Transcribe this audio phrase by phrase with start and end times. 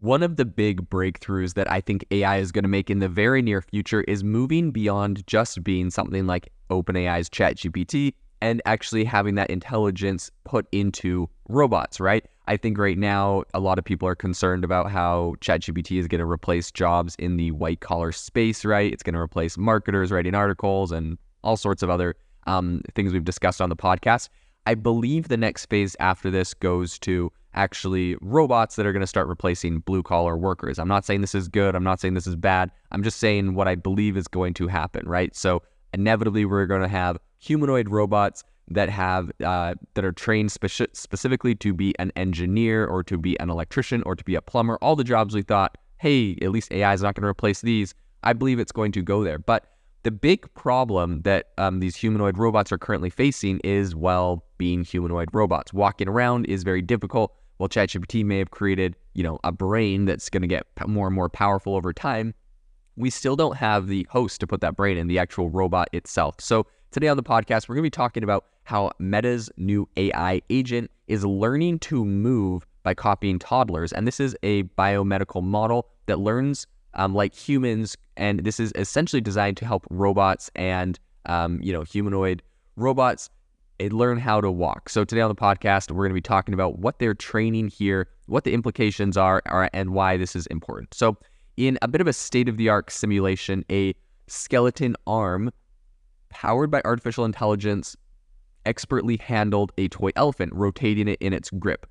[0.00, 3.08] One of the big breakthroughs that I think AI is going to make in the
[3.08, 8.12] very near future is moving beyond just being something like OpenAI's ChatGPT
[8.42, 12.26] and actually having that intelligence put into robots, right?
[12.46, 16.18] I think right now a lot of people are concerned about how ChatGPT is going
[16.18, 18.92] to replace jobs in the white collar space, right?
[18.92, 22.16] It's going to replace marketers writing articles and all sorts of other
[22.46, 24.28] um, things we've discussed on the podcast.
[24.66, 29.06] I believe the next phase after this goes to actually robots that are going to
[29.06, 30.78] start replacing blue collar workers.
[30.78, 31.74] I'm not saying this is good.
[31.74, 32.70] I'm not saying this is bad.
[32.90, 35.34] I'm just saying what I believe is going to happen, right?
[35.34, 35.62] So
[35.94, 41.54] inevitably, we're going to have humanoid robots that have uh, that are trained speci- specifically
[41.54, 44.76] to be an engineer or to be an electrician or to be a plumber.
[44.82, 47.94] All the jobs we thought, hey, at least AI is not going to replace these.
[48.24, 52.38] I believe it's going to go there, but the big problem that um, these humanoid
[52.38, 55.72] robots are currently facing is, well, being humanoid robots.
[55.72, 57.34] Walking around is very difficult.
[57.56, 61.14] While ChatGPT may have created, you know, a brain that's going to get more and
[61.14, 62.34] more powerful over time.
[62.96, 66.36] We still don't have the host to put that brain in, the actual robot itself.
[66.38, 70.40] So today on the podcast, we're going to be talking about how Meta's new AI
[70.50, 73.92] agent is learning to move by copying toddlers.
[73.92, 79.20] And this is a biomedical model that learns um, like humans, and this is essentially
[79.20, 82.42] designed to help robots and um, you know humanoid
[82.76, 83.30] robots
[83.80, 84.88] eh, learn how to walk.
[84.88, 88.08] So today on the podcast, we're going to be talking about what they're training here,
[88.26, 90.92] what the implications are, are and why this is important.
[90.94, 91.16] So
[91.56, 93.94] in a bit of a state-of-the-art simulation, a
[94.26, 95.50] skeleton arm
[96.28, 97.96] powered by artificial intelligence
[98.66, 101.86] expertly handled a toy elephant, rotating it in its grip.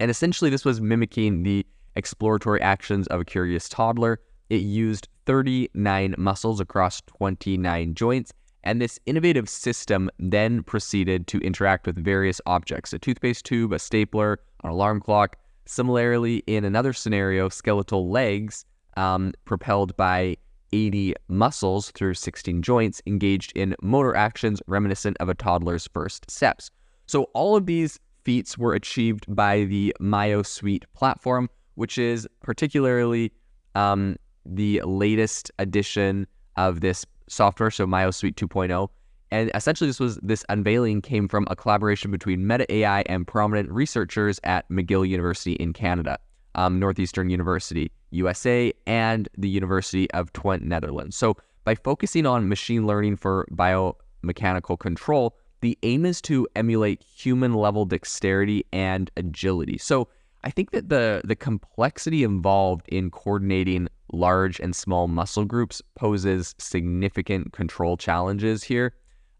[0.00, 1.66] And essentially, this was mimicking the
[1.98, 4.20] exploratory actions of a curious toddler.
[4.48, 8.32] It used 39 muscles across 29 joints,
[8.64, 13.78] and this innovative system then proceeded to interact with various objects a toothpaste tube, a
[13.78, 15.36] stapler, an alarm clock.
[15.66, 18.64] Similarly, in another scenario, skeletal legs
[18.96, 20.36] um, propelled by
[20.72, 26.70] 80 muscles through 16 joints engaged in motor actions reminiscent of a toddler's first steps.
[27.06, 33.32] So, all of these feats were achieved by the MyoSuite platform, which is particularly
[33.76, 38.88] um, the latest edition of this software, so MyoSuite 2.0.
[39.30, 43.70] And essentially, this was this unveiling came from a collaboration between Meta AI and prominent
[43.70, 46.18] researchers at McGill University in Canada,
[46.56, 51.16] um, Northeastern University, USA, and the University of Twente, Netherlands.
[51.16, 57.54] So, by focusing on machine learning for biomechanical control, the aim is to emulate human
[57.54, 59.78] level dexterity and agility.
[59.78, 60.08] So,
[60.44, 66.54] I think that the the complexity involved in coordinating large and small muscle groups poses
[66.58, 68.94] significant control challenges here.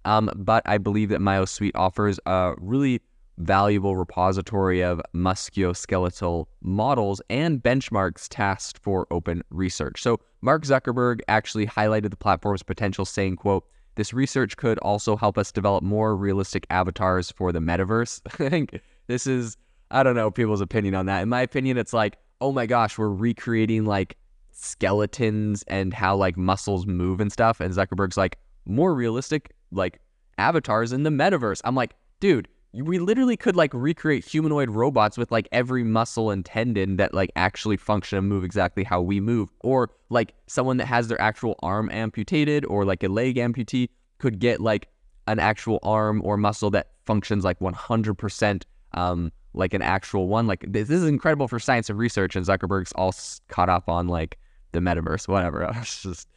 [0.04, 3.00] Um, but I believe that MyoSuite offers a really
[3.38, 10.02] valuable repository of musculoskeletal models and benchmarks tasked for open research.
[10.02, 13.64] So Mark Zuckerberg actually highlighted the platform's potential, saying, quote,
[13.94, 18.20] this research could also help us develop more realistic avatars for the metaverse.
[18.44, 19.56] I think this is
[19.90, 21.22] I don't know people's opinion on that.
[21.22, 24.16] In my opinion, it's like, oh my gosh, we're recreating like
[24.52, 27.60] skeletons and how like muscles move and stuff.
[27.60, 30.00] And Zuckerberg's like, more realistic like
[30.36, 31.60] avatars in the metaverse.
[31.64, 36.44] I'm like, dude, we literally could like recreate humanoid robots with like every muscle and
[36.44, 39.50] tendon that like actually function and move exactly how we move.
[39.60, 43.88] Or like someone that has their actual arm amputated or like a leg amputee
[44.18, 44.88] could get like
[45.26, 48.62] an actual arm or muscle that functions like 100%
[48.94, 50.46] um, like an actual one.
[50.46, 53.14] Like this, this is incredible for science and research, and Zuckerberg's all
[53.48, 54.38] caught up on like
[54.72, 55.70] the metaverse, whatever.
[55.76, 56.28] It's just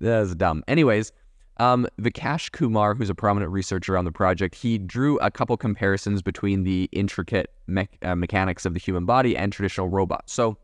[0.00, 0.64] that is dumb.
[0.66, 1.12] Anyways,
[1.58, 6.22] um, Vikash Kumar, who's a prominent researcher on the project, he drew a couple comparisons
[6.22, 10.32] between the intricate me- uh, mechanics of the human body and traditional robots.
[10.32, 10.56] So,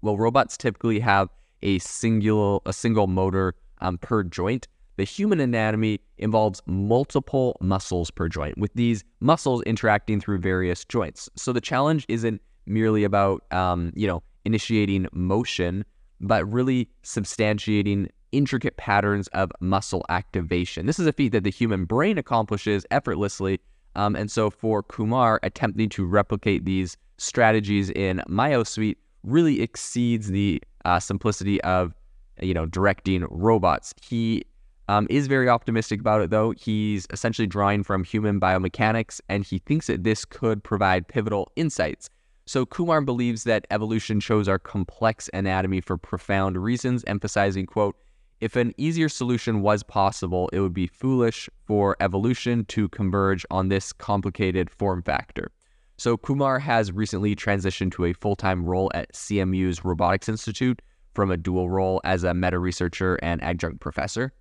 [0.00, 1.28] well, robots typically have
[1.62, 4.66] a single a single motor um, per joint.
[5.00, 11.30] The human anatomy involves multiple muscles per joint, with these muscles interacting through various joints.
[11.36, 15.86] So the challenge isn't merely about, um, you know, initiating motion,
[16.20, 20.84] but really substantiating intricate patterns of muscle activation.
[20.84, 23.58] This is a feat that the human brain accomplishes effortlessly.
[23.96, 30.62] Um, and so for Kumar, attempting to replicate these strategies in MyoSuite really exceeds the
[30.84, 31.94] uh, simplicity of,
[32.42, 33.94] you know, directing robots.
[34.02, 34.44] He
[34.90, 36.50] um, is very optimistic about it, though.
[36.50, 42.10] He's essentially drawing from human biomechanics, and he thinks that this could provide pivotal insights.
[42.44, 47.94] So, Kumar believes that evolution shows our complex anatomy for profound reasons, emphasizing, quote,
[48.40, 53.68] if an easier solution was possible, it would be foolish for evolution to converge on
[53.68, 55.52] this complicated form factor.
[55.98, 60.82] So Kumar has recently transitioned to a full time role at CMU's Robotics Institute
[61.14, 64.32] from a dual role as a meta researcher and adjunct professor.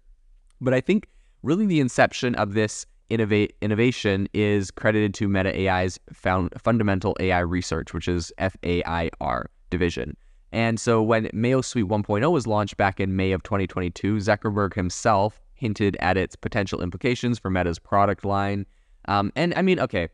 [0.61, 1.07] But I think
[1.43, 7.39] really the inception of this innovate innovation is credited to Meta AI's found fundamental AI
[7.39, 10.15] research, which is FAIR division.
[10.51, 15.97] And so when MyoSuite 1.0 was launched back in May of 2022, Zuckerberg himself hinted
[15.99, 18.65] at its potential implications for Meta's product line.
[19.07, 20.09] Um, and I mean, okay,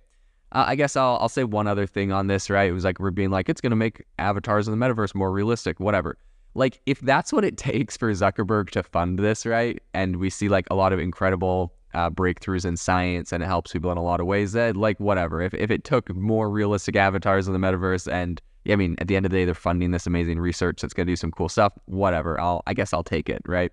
[0.51, 2.69] uh, I guess I'll, I'll say one other thing on this, right?
[2.69, 5.31] It was like we're being like, it's going to make avatars in the metaverse more
[5.31, 6.17] realistic, whatever.
[6.55, 9.81] Like, if that's what it takes for Zuckerberg to fund this, right?
[9.93, 13.71] And we see like a lot of incredible uh, breakthroughs in science and it helps
[13.71, 15.41] people in a lot of ways, that like whatever.
[15.41, 19.15] If, if it took more realistic avatars in the metaverse and I mean, at the
[19.15, 21.49] end of the day, they're funding this amazing research that's going to do some cool
[21.49, 21.73] stuff.
[21.85, 22.39] Whatever.
[22.39, 23.71] I'll, I guess I'll take it, right?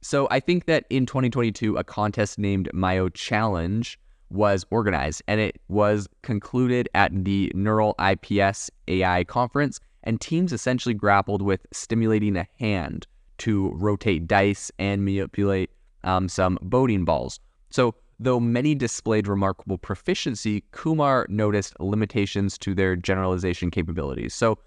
[0.00, 3.96] So I think that in 2022, a contest named MyoChallenge
[4.30, 9.80] was organized and it was concluded at the NeurIPS AI conference.
[10.02, 13.06] And teams essentially grappled with stimulating a hand
[13.38, 15.70] to rotate dice and manipulate
[16.04, 17.40] um, some Baoding balls.
[17.70, 24.34] So Though many displayed remarkable proficiency, Kumar noticed limitations to their generalization capabilities.
[24.34, 24.58] So,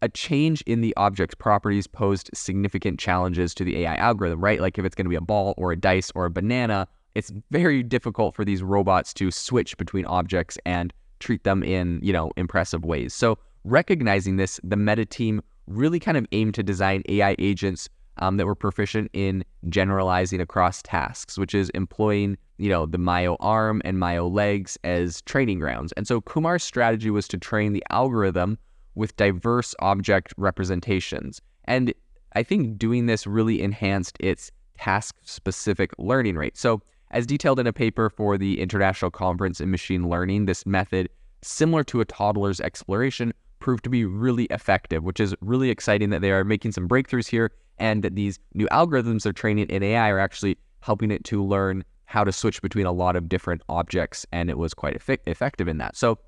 [0.00, 4.60] a change in the object's properties posed significant challenges to the AI algorithm, right?
[4.62, 7.30] Like if it's going to be a ball or a dice or a banana, it's
[7.50, 12.32] very difficult for these robots to switch between objects and treat them in, you know,
[12.38, 13.12] impressive ways.
[13.12, 17.88] So, recognizing this, the meta team really kind of aimed to design AI agents
[18.18, 23.80] um, that were proficient in generalizing across tasks, which is employing, you know, the MyoArm
[23.84, 25.92] and MyoLegs as training grounds.
[25.92, 28.58] And so Kumar's strategy was to train the algorithm
[28.94, 31.40] with diverse object representations.
[31.64, 31.94] And
[32.34, 36.56] I think doing this really enhanced its task specific learning rate.
[36.56, 41.10] So, as detailed in a paper for the International Conference in Machine Learning, this method,
[41.42, 46.20] similar to a toddler's exploration, proved to be really effective, which is really exciting that
[46.20, 50.10] they are making some breakthroughs here and that these new algorithms they're training in AI
[50.10, 54.26] are actually helping it to learn how to switch between a lot of different objects,
[54.32, 55.96] and it was quite eff- effective in that.
[55.96, 56.18] So,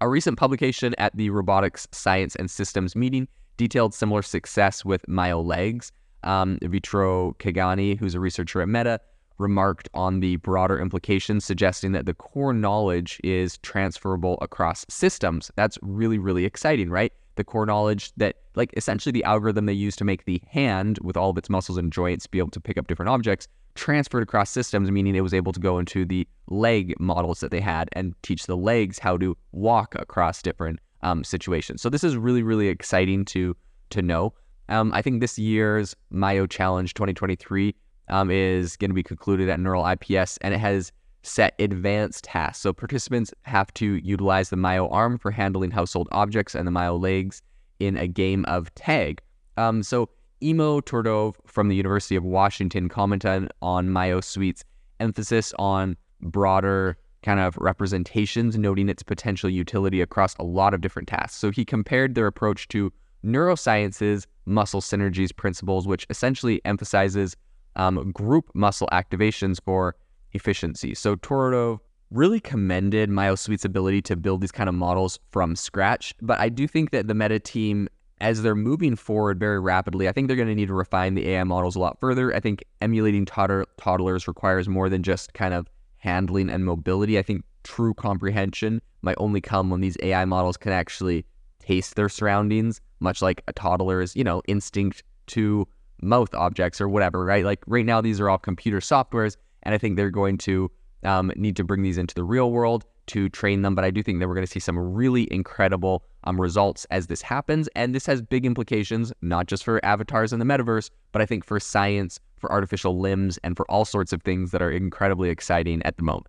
[0.00, 5.92] a recent publication at the Robotics Science and Systems meeting detailed similar success with MyoLegs.
[6.24, 9.00] Um, Vittorio Caggiano, who's a researcher at Meta,
[9.42, 15.50] remarked on the broader implications, suggesting that the core knowledge is transferable across systems.
[15.56, 17.12] That's really, really exciting, right?
[17.34, 21.16] The core knowledge that, like, essentially the algorithm they use to make the hand with
[21.16, 24.50] all of its muscles and joints be able to pick up different objects transferred across
[24.50, 28.14] systems, meaning it was able to go into the leg models that they had and
[28.22, 31.82] teach the legs how to walk across different um, situations.
[31.82, 33.56] So this is really, really exciting to
[33.90, 34.32] to know.
[34.68, 37.74] Um, I think this year's MyoChallenge 2023
[38.12, 40.92] um, is going to be concluded at NeurIPS, and it has
[41.22, 42.62] set advanced tasks.
[42.62, 47.40] So participants have to utilize the MyoArm for handling household objects and the MyoLegs
[47.80, 49.22] in a game of tag.
[49.56, 50.10] Um, so
[50.42, 54.64] Emo Todorov from the University of Washington commented on MyoSuite's
[55.00, 61.08] emphasis on broader kind of representations, noting its potential utility across a lot of different
[61.08, 61.38] tasks.
[61.38, 62.92] So he compared their approach to
[63.24, 67.36] neuroscience's muscle synergies principles, which essentially emphasizes
[67.76, 69.96] um, group muscle activations for
[70.32, 70.94] efficiency.
[70.94, 71.80] So Todorov
[72.10, 76.14] really commended MyoSuite's ability to build these kind of models from scratch.
[76.20, 77.88] But I do think that the Meta team,
[78.20, 81.28] as they're moving forward very rapidly, I think they're going to need to refine the
[81.30, 82.34] AI models a lot further.
[82.34, 87.18] I think emulating toddler- toddlers requires more than just kind of handling and mobility.
[87.18, 91.24] I think true comprehension might only come when these AI models can actually
[91.60, 95.66] taste their surroundings, much like a toddler's, you know, instinct to
[96.02, 97.44] mouth objects or whatever, right?
[97.44, 100.70] Like right now, these are all computer softwares, and I think they're going to
[101.04, 103.74] um, need to bring these into the real world to train them.
[103.74, 107.08] But I do think that we're going to see some really incredible um, results as
[107.08, 107.68] this happens.
[107.74, 111.44] And this has big implications, not just for avatars in the metaverse, but I think
[111.44, 115.82] for science, for artificial limbs, and for all sorts of things that are incredibly exciting
[115.84, 116.28] at the moment.